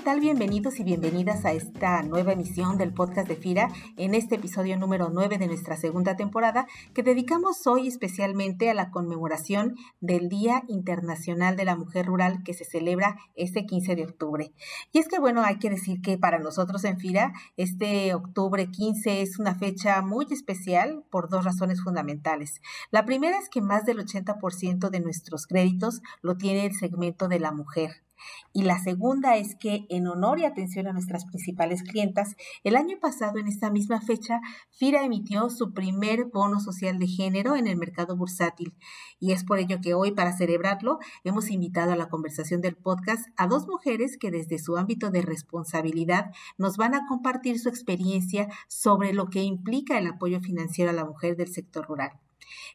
¿qué 0.00 0.06
tal? 0.06 0.20
Bienvenidos 0.20 0.80
y 0.80 0.82
bienvenidas 0.82 1.44
a 1.44 1.52
esta 1.52 2.02
nueva 2.02 2.32
emisión 2.32 2.78
del 2.78 2.94
podcast 2.94 3.28
de 3.28 3.36
FIRA, 3.36 3.68
en 3.98 4.14
este 4.14 4.36
episodio 4.36 4.78
número 4.78 5.10
9 5.12 5.36
de 5.36 5.46
nuestra 5.46 5.76
segunda 5.76 6.16
temporada, 6.16 6.66
que 6.94 7.02
dedicamos 7.02 7.66
hoy 7.66 7.86
especialmente 7.86 8.70
a 8.70 8.74
la 8.74 8.90
conmemoración 8.90 9.76
del 10.00 10.30
Día 10.30 10.62
Internacional 10.68 11.54
de 11.54 11.66
la 11.66 11.76
Mujer 11.76 12.06
Rural 12.06 12.42
que 12.44 12.54
se 12.54 12.64
celebra 12.64 13.18
este 13.34 13.66
15 13.66 13.94
de 13.94 14.04
octubre. 14.04 14.54
Y 14.90 15.00
es 15.00 15.06
que, 15.06 15.18
bueno, 15.18 15.42
hay 15.42 15.58
que 15.58 15.68
decir 15.68 16.00
que 16.00 16.16
para 16.16 16.38
nosotros 16.38 16.82
en 16.84 16.98
FIRA, 16.98 17.34
este 17.58 18.14
octubre 18.14 18.70
15 18.70 19.20
es 19.20 19.38
una 19.38 19.54
fecha 19.54 20.00
muy 20.00 20.26
especial 20.30 21.04
por 21.10 21.28
dos 21.28 21.44
razones 21.44 21.82
fundamentales. 21.82 22.62
La 22.90 23.04
primera 23.04 23.38
es 23.38 23.50
que 23.50 23.60
más 23.60 23.84
del 23.84 23.98
80% 23.98 24.88
de 24.88 25.00
nuestros 25.00 25.46
créditos 25.46 26.00
lo 26.22 26.38
tiene 26.38 26.64
el 26.64 26.72
segmento 26.72 27.28
de 27.28 27.40
la 27.40 27.52
mujer. 27.52 28.02
Y 28.52 28.62
la 28.62 28.78
segunda 28.78 29.36
es 29.36 29.54
que, 29.54 29.86
en 29.88 30.06
honor 30.06 30.38
y 30.40 30.44
atención 30.44 30.86
a 30.86 30.92
nuestras 30.92 31.24
principales 31.24 31.82
clientas, 31.82 32.34
el 32.64 32.76
año 32.76 32.98
pasado, 33.00 33.38
en 33.38 33.46
esta 33.46 33.70
misma 33.70 34.00
fecha, 34.00 34.40
FIRA 34.70 35.04
emitió 35.04 35.50
su 35.50 35.72
primer 35.72 36.26
bono 36.26 36.60
social 36.60 36.98
de 36.98 37.06
género 37.06 37.56
en 37.56 37.66
el 37.66 37.76
mercado 37.76 38.16
bursátil. 38.16 38.74
Y 39.18 39.32
es 39.32 39.44
por 39.44 39.58
ello 39.58 39.80
que 39.80 39.94
hoy, 39.94 40.12
para 40.12 40.36
celebrarlo, 40.36 40.98
hemos 41.24 41.50
invitado 41.50 41.92
a 41.92 41.96
la 41.96 42.08
conversación 42.08 42.60
del 42.60 42.76
podcast 42.76 43.26
a 43.36 43.46
dos 43.46 43.66
mujeres 43.66 44.16
que 44.18 44.30
desde 44.30 44.58
su 44.58 44.76
ámbito 44.76 45.10
de 45.10 45.22
responsabilidad 45.22 46.32
nos 46.58 46.76
van 46.76 46.94
a 46.94 47.06
compartir 47.06 47.58
su 47.58 47.68
experiencia 47.68 48.48
sobre 48.68 49.12
lo 49.12 49.28
que 49.28 49.42
implica 49.42 49.98
el 49.98 50.06
apoyo 50.06 50.40
financiero 50.40 50.90
a 50.90 50.94
la 50.94 51.04
mujer 51.04 51.36
del 51.36 51.52
sector 51.52 51.86
rural. 51.86 52.12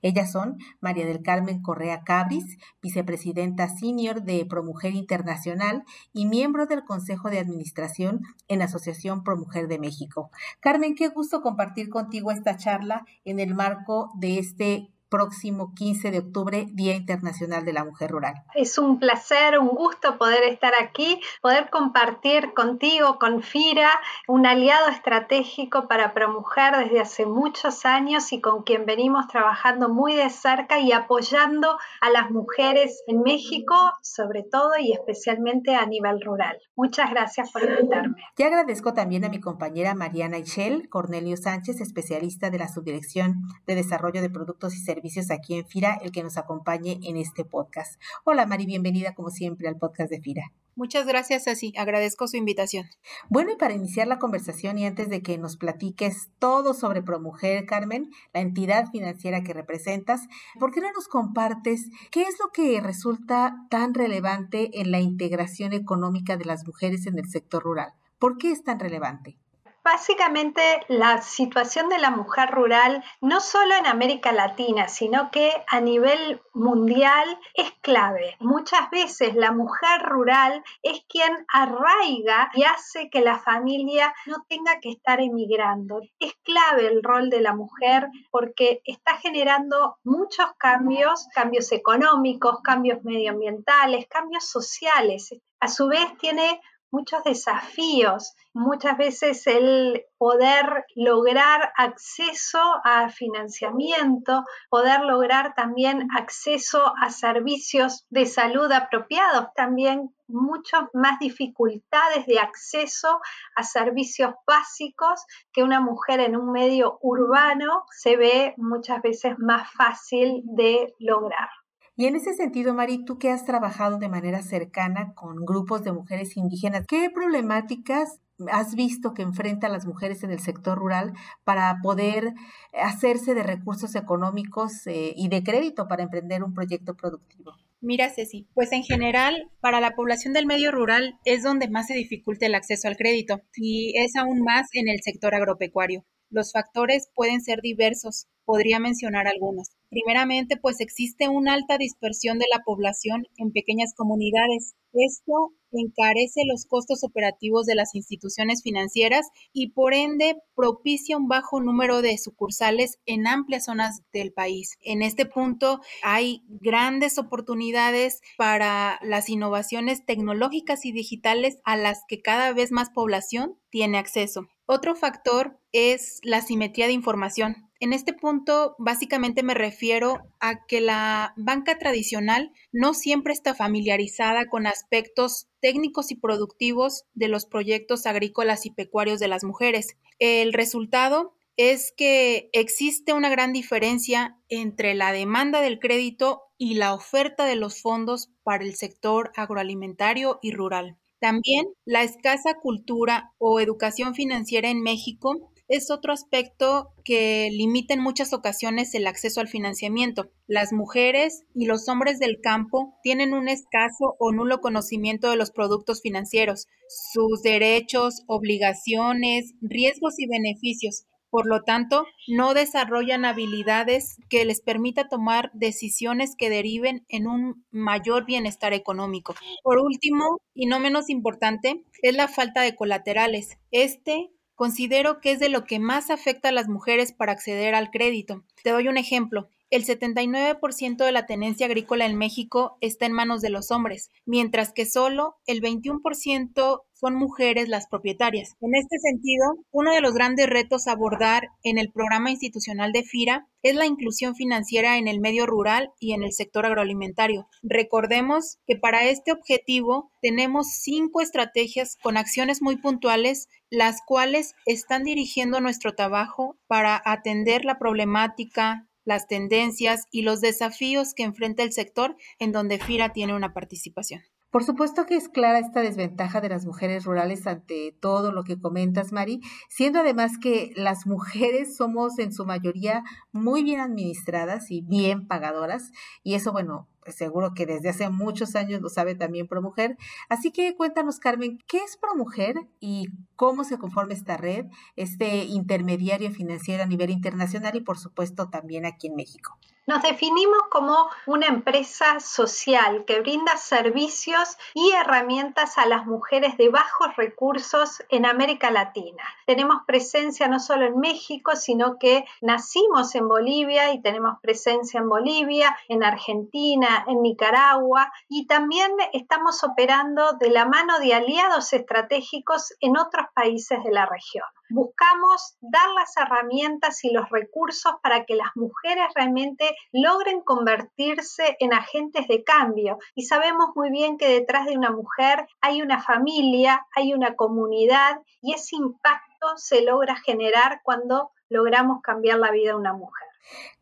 Ellas 0.02 0.32
son 0.32 0.58
María 0.80 1.06
del 1.06 1.22
Carmen 1.22 1.62
Correa 1.62 2.04
Cabris, 2.04 2.58
vicepresidenta 2.82 3.68
senior 3.70 4.24
de 4.24 4.46
Promujer 4.46 4.94
Internacional 4.94 5.84
y 6.14 6.26
miembro 6.26 6.66
del 6.66 6.84
Consejo 6.84 7.30
de 7.30 7.40
Administración 7.40 8.22
en 8.48 8.62
Asociación 8.62 9.24
Promujer 9.24 9.68
de 9.68 9.80
México. 9.80 10.30
Carmen, 10.60 10.96
qué 10.96 11.10
gusto 11.10 11.42
compartir 11.42 11.90
contigo 11.90 12.32
esta 12.32 12.58
charla 12.58 13.06
en 13.24 13.40
el 13.40 13.56
marco 13.56 14.12
de 14.16 14.40
este 14.40 14.95
próximo 15.16 15.74
15 15.74 16.12
de 16.12 16.20
octubre, 16.20 16.68
Día 16.74 16.94
Internacional 16.94 17.64
de 17.64 17.72
la 17.72 17.86
Mujer 17.86 18.12
Rural. 18.12 18.34
Es 18.54 18.78
un 18.78 19.00
placer, 19.00 19.58
un 19.58 19.70
gusto 19.70 20.18
poder 20.18 20.44
estar 20.44 20.74
aquí, 20.78 21.22
poder 21.42 21.70
compartir 21.70 22.54
contigo, 22.54 23.18
con 23.18 23.42
FIRA, 23.42 23.90
un 24.28 24.46
aliado 24.46 24.90
estratégico 24.90 25.88
para 25.88 26.14
ProMujer 26.14 26.76
desde 26.76 27.00
hace 27.00 27.26
muchos 27.26 27.86
años 27.86 28.34
y 28.34 28.42
con 28.42 28.64
quien 28.64 28.86
venimos 28.86 29.30
trabajando 29.30 29.88
muy 29.88 30.18
de 30.18 30.30
cerca 30.30 30.80
y 30.80 30.92
apoyando 30.92 31.78
a 32.02 32.10
las 32.10 32.30
mujeres 32.30 33.02
en 33.08 33.22
México, 33.22 33.74
sobre 34.02 34.44
todo 34.44 34.72
y 34.78 34.92
especialmente 34.92 35.76
a 35.76 35.86
nivel 35.86 36.20
rural. 36.20 36.58
Muchas 36.76 37.10
gracias 37.10 37.54
por 37.54 37.64
invitarme. 37.64 38.18
Y 38.38 38.44
agradezco 38.44 38.94
también 38.94 39.24
a 39.24 39.30
mi 39.30 39.40
compañera 39.40 39.96
Mariana 39.96 40.40
Ichel, 40.40 40.90
Cornelio 40.90 41.38
Sánchez, 41.38 41.80
especialista 41.80 42.50
de 42.50 42.60
la 42.60 42.68
Subdirección 42.68 43.44
de 43.66 43.76
Desarrollo 43.76 44.22
de 44.22 44.30
Productos 44.30 44.76
y 44.76 44.80
Servicios 44.80 45.05
servicios 45.06 45.30
aquí 45.30 45.54
en 45.54 45.68
FIRA, 45.68 46.00
el 46.02 46.12
que 46.12 46.24
nos 46.24 46.36
acompañe 46.36 47.00
en 47.04 47.16
este 47.16 47.46
podcast. 47.46 48.02
Hola 48.24 48.48
Mari, 48.48 48.66
bienvenida 48.66 49.14
como 49.14 49.30
siempre 49.30 49.68
al 49.68 49.78
podcast 49.78 50.10
de 50.10 50.20
FIRA. 50.20 50.52
Muchas 50.76 51.06
gracias, 51.06 51.48
así 51.48 51.74
agradezco 51.78 52.28
su 52.28 52.38
invitación. 52.38 52.88
Bueno, 53.30 53.52
y 53.52 53.56
para 53.56 53.76
iniciar 53.76 54.08
la 54.08 54.18
conversación 54.18 54.80
y 54.80 54.86
antes 54.88 55.08
de 55.10 55.22
que 55.22 55.38
nos 55.38 55.58
platiques 55.58 56.32
todo 56.40 56.74
sobre 56.74 57.04
ProMujer, 57.04 57.68
Carmen, 57.68 58.10
la 58.34 58.42
entidad 58.42 58.90
financiera 58.92 59.44
que 59.44 59.54
representas, 59.54 60.22
¿por 60.60 60.72
qué 60.72 60.82
no 60.82 60.92
nos 60.92 61.08
compartes 61.08 61.88
qué 62.10 62.24
es 62.24 62.36
lo 62.44 62.52
que 62.52 62.82
resulta 62.82 63.68
tan 63.70 63.94
relevante 63.94 64.82
en 64.82 64.90
la 64.90 65.02
integración 65.02 65.72
económica 65.72 66.36
de 66.36 66.46
las 66.46 66.66
mujeres 66.66 67.06
en 67.06 67.20
el 67.20 67.30
sector 67.30 67.62
rural? 67.62 67.94
¿Por 68.18 68.38
qué 68.40 68.52
es 68.52 68.64
tan 68.64 68.80
relevante? 68.80 69.38
Básicamente 69.86 70.84
la 70.88 71.22
situación 71.22 71.90
de 71.90 72.00
la 72.00 72.10
mujer 72.10 72.50
rural, 72.50 73.04
no 73.22 73.40
solo 73.40 73.76
en 73.76 73.86
América 73.86 74.32
Latina, 74.32 74.88
sino 74.88 75.30
que 75.30 75.52
a 75.68 75.80
nivel 75.80 76.42
mundial 76.56 77.38
es 77.54 77.72
clave. 77.82 78.36
Muchas 78.40 78.90
veces 78.90 79.36
la 79.36 79.52
mujer 79.52 80.02
rural 80.02 80.64
es 80.82 81.06
quien 81.08 81.46
arraiga 81.54 82.50
y 82.56 82.64
hace 82.64 83.12
que 83.12 83.22
la 83.22 83.38
familia 83.38 84.12
no 84.26 84.38
tenga 84.50 84.80
que 84.80 84.90
estar 84.90 85.22
emigrando. 85.22 86.02
Es 86.18 86.34
clave 86.42 86.88
el 86.88 87.04
rol 87.04 87.30
de 87.30 87.42
la 87.42 87.54
mujer 87.54 88.10
porque 88.32 88.82
está 88.86 89.18
generando 89.18 89.98
muchos 90.04 90.48
cambios, 90.58 91.28
cambios 91.36 91.72
económicos, 91.72 92.62
cambios 92.64 93.04
medioambientales, 93.04 94.08
cambios 94.08 94.46
sociales. 94.50 95.30
A 95.60 95.68
su 95.68 95.88
vez 95.88 96.18
tiene 96.18 96.60
muchos 96.96 97.26
desafíos, 97.26 98.34
muchas 98.54 98.98
veces 98.98 99.46
el 99.48 100.06
poder 100.18 100.86
lograr 100.96 101.74
acceso 101.76 102.62
a 102.86 103.10
financiamiento, 103.10 104.46
poder 104.70 105.02
lograr 105.02 105.54
también 105.56 106.08
acceso 106.18 106.94
a 107.02 107.10
servicios 107.10 108.06
de 108.10 108.26
salud 108.26 108.72
apropiados, 108.72 109.48
también 109.56 110.16
muchas 110.28 110.84
más 110.94 111.20
dificultades 111.20 112.26
de 112.28 112.40
acceso 112.40 113.20
a 113.58 113.64
servicios 113.64 114.34
básicos 114.48 115.26
que 115.52 115.64
una 115.64 115.82
mujer 115.82 116.22
en 116.22 116.38
un 116.38 116.54
medio 116.54 116.98
urbano 117.02 117.84
se 117.92 118.16
ve 118.16 118.54
muchas 118.56 119.02
veces 119.02 119.38
más 119.38 119.70
fácil 119.74 120.44
de 120.46 120.94
lograr. 121.00 121.50
Y 121.98 122.08
en 122.08 122.16
ese 122.16 122.34
sentido, 122.34 122.74
Mari, 122.74 123.06
tú 123.06 123.18
que 123.18 123.30
has 123.30 123.46
trabajado 123.46 123.98
de 123.98 124.10
manera 124.10 124.42
cercana 124.42 125.14
con 125.14 125.46
grupos 125.46 125.84
de 125.84 125.94
mujeres 125.94 126.36
indígenas, 126.36 126.86
¿qué 126.88 127.10
problemáticas 127.10 128.20
has 128.52 128.76
visto 128.76 129.14
que 129.14 129.22
enfrentan 129.22 129.72
las 129.72 129.86
mujeres 129.86 130.24
en 130.24 130.32
el 130.32 130.40
sector 130.40 130.78
rural 130.78 131.14
para 131.46 131.78
poder 131.82 132.34
hacerse 132.74 133.34
de 133.34 133.44
recursos 133.44 133.96
económicos 133.96 134.86
eh, 134.88 135.14
y 135.16 135.30
de 135.30 135.42
crédito 135.42 135.88
para 135.88 136.04
emprender 136.04 136.44
un 136.44 136.54
proyecto 136.54 136.96
productivo? 136.96 137.54
Mira, 137.80 138.10
Ceci, 138.10 138.48
pues 138.54 138.72
en 138.72 138.84
general, 138.84 139.50
para 139.62 139.80
la 139.80 139.92
población 139.92 140.34
del 140.34 140.48
medio 140.48 140.72
rural 140.72 141.20
es 141.24 141.44
donde 141.44 141.70
más 141.70 141.88
se 141.88 141.94
dificulta 141.94 142.46
el 142.46 142.56
acceso 142.56 142.88
al 142.88 142.98
crédito 142.98 143.42
y 143.56 143.94
es 143.98 144.16
aún 144.16 144.42
más 144.42 144.68
en 144.74 144.90
el 144.90 145.02
sector 145.02 145.34
agropecuario. 145.36 146.04
Los 146.36 146.52
factores 146.52 147.08
pueden 147.16 147.40
ser 147.40 147.62
diversos, 147.62 148.28
podría 148.44 148.78
mencionar 148.78 149.26
algunos. 149.26 149.70
Primeramente, 149.90 150.58
pues 150.58 150.82
existe 150.82 151.30
una 151.30 151.54
alta 151.54 151.78
dispersión 151.78 152.40
de 152.40 152.46
la 152.54 152.62
población 152.62 153.26
en 153.38 153.54
pequeñas 153.54 153.94
comunidades. 153.96 154.76
Esto 154.92 155.54
encarece 155.80 156.42
los 156.46 156.66
costos 156.66 157.04
operativos 157.04 157.66
de 157.66 157.76
las 157.76 157.96
instituciones 157.96 158.62
financieras 158.64 159.28
y 159.54 159.70
por 159.70 159.94
ende 159.94 160.36
propicia 160.56 161.18
un 161.18 161.28
bajo 161.28 161.62
número 161.62 162.02
de 162.02 162.18
sucursales 162.18 163.00
en 163.06 163.28
amplias 163.28 163.66
zonas 163.66 164.02
del 164.14 164.34
país. 164.34 164.78
En 164.82 165.02
este 165.02 165.26
punto 165.26 165.82
hay 166.04 166.44
grandes 166.48 167.18
oportunidades 167.18 168.22
para 168.38 169.00
las 169.02 169.30
innovaciones 169.30 170.06
tecnológicas 170.06 170.86
y 170.86 170.92
digitales 170.92 171.58
a 171.64 171.78
las 171.78 172.04
que 172.08 172.22
cada 172.22 172.54
vez 172.54 172.72
más 172.72 172.90
población 172.90 173.58
tiene 173.70 173.98
acceso. 173.98 174.48
Otro 174.68 174.96
factor 174.96 175.60
es 175.72 176.20
la 176.24 176.42
simetría 176.42 176.88
de 176.88 176.94
información. 176.94 177.70
En 177.80 177.92
este 177.92 178.14
punto, 178.14 178.76
básicamente 178.80 179.44
me 179.44 179.54
refiero 179.54 180.20
a 180.40 180.66
que 180.66 180.80
la 180.80 181.34
banca 181.36 181.78
tradicional 181.78 182.52
no 182.72 182.94
siempre 182.94 183.34
está 183.34 183.54
familiarizada 183.54 184.48
con 184.48 184.66
aspectos 184.66 185.48
técnicos 185.60 186.12
y 186.12 186.16
productivos 186.16 187.04
de 187.14 187.28
los 187.28 187.46
proyectos 187.46 188.06
agrícolas 188.06 188.66
y 188.66 188.72
pecuarios 188.72 189.20
de 189.20 189.28
las 189.28 189.44
mujeres. 189.44 189.98
El 190.20 190.54
resultado 190.54 191.34
es 191.58 191.94
que 191.96 192.50
existe 192.54 193.14
una 193.14 193.30
gran 193.30 193.54
diferencia 193.54 194.38
entre 194.50 194.94
la 194.94 195.12
demanda 195.12 195.62
del 195.62 195.80
crédito 195.80 196.44
y 196.58 196.76
la 196.76 196.94
oferta 196.94 197.46
de 197.46 197.56
los 197.56 197.82
fondos 197.82 198.30
para 198.44 198.64
el 198.64 198.76
sector 198.76 199.32
agroalimentario 199.36 200.40
y 200.42 200.52
rural. 200.52 200.98
También 201.20 201.66
la 201.86 202.04
escasa 202.04 202.56
cultura 202.56 203.34
o 203.38 203.60
educación 203.60 204.16
financiera 204.16 204.70
en 204.70 204.82
México 204.82 205.52
es 205.68 205.90
otro 205.92 206.14
aspecto 206.14 206.92
que 207.04 207.50
limita 207.52 207.94
en 207.94 208.02
muchas 208.02 208.34
ocasiones 208.34 208.94
el 208.94 209.08
acceso 209.08 209.42
al 209.42 209.48
financiamiento. 209.48 210.30
Las 210.48 210.74
mujeres 210.74 211.44
y 211.54 211.66
los 211.66 211.88
hombres 211.90 212.20
del 212.20 212.40
campo 212.42 212.98
tienen 213.04 213.34
un 213.34 213.48
escaso 213.48 214.16
o 214.20 214.32
nulo 214.32 214.62
conocimiento 214.62 215.30
de 215.30 215.38
los 215.38 215.52
productos 215.52 216.02
financieros, 216.02 216.68
sus 216.88 217.42
derechos, 217.42 218.24
obligaciones, 218.28 219.54
riesgos 219.62 220.20
y 220.20 220.28
beneficios. 220.28 221.06
Por 221.32 221.48
lo 221.48 221.64
tanto, 221.64 222.06
no 222.30 222.54
desarrollan 222.54 223.26
habilidades 223.26 224.16
que 224.30 224.46
les 224.46 224.62
permita 224.62 225.10
tomar 225.10 225.52
decisiones 225.54 226.36
que 226.38 226.50
deriven 226.50 227.06
en 227.10 227.28
un 227.28 227.66
mayor 227.72 228.26
bienestar 228.26 228.72
económico. 228.72 229.36
Por 229.62 229.80
último, 229.80 230.40
y 230.54 230.68
no 230.68 230.80
menos 230.80 231.10
importante, 231.10 231.84
es 232.02 232.16
la 232.16 232.30
falta 232.30 232.62
de 232.62 232.76
colaterales. 232.76 233.58
Este 233.72 234.30
Considero 234.56 235.20
que 235.20 235.32
es 235.34 235.40
de 235.40 235.50
lo 235.50 235.66
que 235.66 235.80
más 235.80 236.10
afecta 236.10 236.50
a 236.50 236.54
las 236.54 236.68
mujeres 236.68 237.12
para 237.12 237.34
acceder 237.34 237.76
al 237.76 237.92
crédito. 237.92 238.44
Te 238.64 238.72
doy 238.72 238.88
un 238.88 238.98
ejemplo. 238.98 239.50
El 239.70 239.86
79% 239.86 240.98
de 240.98 241.12
la 241.12 241.26
tenencia 241.26 241.66
agrícola 241.66 242.06
en 242.06 242.18
México 242.18 242.78
está 242.82 243.06
en 243.06 243.14
manos 243.14 243.42
de 243.42 243.50
los 243.50 243.72
hombres, 243.72 244.12
mientras 244.26 244.72
que 244.74 244.86
solo 244.86 245.36
el 245.48 245.62
21% 245.62 246.82
son 246.94 247.16
mujeres 247.16 247.68
las 247.68 247.88
propietarias. 247.88 248.56
En 248.62 248.74
este 248.74 248.98
sentido, 249.00 249.56
uno 249.72 249.94
de 249.94 250.02
los 250.02 250.14
grandes 250.14 250.48
retos 250.48 250.88
a 250.88 250.94
abordar 250.94 251.50
en 251.64 251.78
el 251.78 251.92
programa 251.92 252.32
institucional 252.32 252.92
de 252.94 253.04
FIRA 253.04 253.48
es 253.64 253.76
la 253.76 253.86
inclusión 253.86 254.36
financiera 254.36 254.98
en 254.98 255.08
el 255.08 255.20
medio 255.20 255.46
rural 255.46 255.92
y 256.00 256.14
en 256.14 256.24
el 256.24 256.32
sector 256.32 256.66
agroalimentario. 256.66 257.48
Recordemos 257.64 258.60
que 258.66 258.78
para 258.78 259.04
este 259.06 259.32
objetivo 259.32 260.12
tenemos 260.22 260.68
cinco 260.82 261.22
estrategias 261.22 261.98
con 262.02 262.18
acciones 262.18 262.62
muy 262.62 262.78
puntuales, 262.78 263.50
las 263.70 264.02
cuales 264.06 264.54
están 264.66 265.04
dirigiendo 265.04 265.60
nuestro 265.60 265.96
trabajo 265.96 266.58
para 266.68 267.02
atender 267.04 267.66
la 267.66 267.78
problemática, 267.78 268.88
las 269.06 269.28
tendencias 269.28 270.06
y 270.12 270.24
los 270.24 270.42
desafíos 270.42 271.14
que 271.14 271.24
enfrenta 271.24 271.64
el 271.64 271.72
sector 271.72 272.18
en 272.40 272.52
donde 272.52 272.80
FIRA 272.80 273.14
tiene 273.14 273.34
una 273.34 273.54
participación. 273.54 274.22
Por 274.56 274.64
supuesto 274.64 275.06
que 275.06 275.18
es 275.18 275.28
clara 275.28 275.60
esta 275.60 275.82
desventaja 275.82 276.40
de 276.40 276.48
las 276.48 276.66
mujeres 276.66 277.04
rurales 277.04 277.46
ante 277.46 277.94
todo 278.00 278.32
lo 278.32 278.46
que 278.46 278.58
comentas, 278.58 279.12
Mari, 279.12 279.42
siendo 279.68 280.00
además 280.00 280.38
que 280.42 280.72
las 280.78 281.06
mujeres 281.06 281.76
somos 281.76 282.18
en 282.20 282.32
su 282.32 282.46
mayoría 282.46 283.04
muy 283.34 283.64
bien 283.64 283.82
administradas 283.82 284.72
y 284.72 284.80
bien 284.80 285.28
pagadoras, 285.28 285.92
y 286.24 286.36
eso, 286.36 286.54
bueno, 286.54 286.88
seguro 287.08 287.54
que 287.54 287.66
desde 287.66 287.90
hace 287.90 288.10
muchos 288.10 288.56
años 288.56 288.82
lo 288.82 288.90
sabe 288.90 289.16
también 289.16 289.48
ProMujer. 289.48 289.98
Así 290.30 290.52
que 290.52 290.76
cuéntanos, 290.76 291.20
Carmen, 291.20 291.60
¿qué 291.68 291.78
es 291.78 291.98
ProMujer 291.98 292.56
y 292.80 293.10
cómo 293.36 293.64
se 293.64 293.78
conforma 293.78 294.14
esta 294.14 294.38
red, 294.38 294.66
este 294.96 295.46
intermediario 295.46 296.32
financiero 296.32 296.84
a 296.84 296.88
nivel 296.88 297.10
internacional 297.10 297.76
y, 297.76 297.82
por 297.82 297.98
supuesto, 297.98 298.50
también 298.50 298.86
aquí 298.86 299.08
en 299.08 299.16
México? 299.16 299.58
Nos 299.88 300.02
definimos 300.02 300.64
como 300.72 301.12
una 301.28 301.46
empresa 301.46 302.20
social 302.20 303.06
que 303.06 303.20
brinda 303.20 303.56
servicios 303.56 304.58
y 304.74 304.92
herramientas 304.94 305.78
a 305.78 305.86
las 305.86 306.08
mujeres 306.08 306.58
de 306.58 306.70
bajos 306.70 307.16
recursos 307.16 308.02
en 308.10 308.26
América 308.26 308.72
Latina. 308.72 309.22
Tenemos 309.46 309.84
presencia 309.86 310.48
no 310.48 310.60
solo 310.60 310.88
en 310.88 310.98
México, 310.98 311.56
sino 311.56 312.00
que 312.00 312.26
nacimos 312.42 313.14
en 313.14 313.28
Bolivia 313.28 313.94
y 313.94 314.02
tenemos 314.02 314.40
presencia 314.42 315.00
en 315.00 315.08
Bolivia, 315.08 315.78
en 315.88 316.04
Argentina, 316.04 317.06
en 317.08 317.22
Nicaragua 317.22 318.12
y 318.28 318.48
también 318.48 318.92
estamos 319.14 319.64
operando 319.64 320.34
de 320.34 320.50
la 320.50 320.66
mano 320.66 320.98
de 320.98 321.14
aliados 321.14 321.74
estratégicos 321.74 322.74
en 322.80 322.98
otros 322.98 323.28
países 323.36 323.84
de 323.84 323.92
la 323.92 324.08
región 324.08 324.46
buscamos 324.70 325.58
dar 325.62 325.90
las 325.92 326.16
herramientas 326.18 327.04
y 327.04 327.12
los 327.12 327.30
recursos 327.30 327.94
para 328.02 328.26
que 328.26 328.36
las 328.36 328.50
mujeres 328.56 329.06
realmente 329.16 329.76
logren 329.92 330.42
convertirse 330.42 331.58
en 331.60 331.74
agentes 331.74 332.28
de 332.28 332.44
cambio. 332.44 332.98
Y 333.16 333.24
sabemos 333.24 333.70
muy 333.76 333.92
bien 333.92 334.18
que 334.18 334.28
detrás 334.28 334.66
de 334.66 334.78
una 334.78 334.92
mujer 334.92 335.48
hay 335.62 335.82
una 335.82 336.02
familia, 336.02 336.86
hay 336.96 337.14
una 337.14 337.36
comunidad 337.36 338.22
y 338.42 338.54
ese 338.54 338.76
impacto 338.76 339.58
se 339.58 339.84
logra 339.84 340.16
generar 340.16 340.82
cuando 340.84 341.32
logramos 341.50 342.02
cambiar 342.02 342.40
la 342.40 342.52
vida 342.52 342.72
de 342.72 342.78
una 342.78 342.94
mujer. 342.94 343.28